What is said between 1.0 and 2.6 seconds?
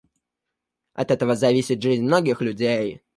этого зависит жизнь многих